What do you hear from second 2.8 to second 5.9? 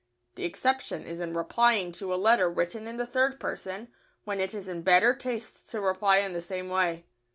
in the third person, when it is in better taste to